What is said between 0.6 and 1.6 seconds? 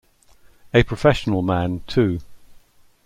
A professional